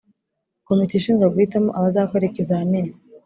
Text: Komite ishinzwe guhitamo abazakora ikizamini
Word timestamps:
Komite 0.67 0.93
ishinzwe 0.95 1.25
guhitamo 1.33 1.69
abazakora 1.77 2.23
ikizamini 2.27 2.91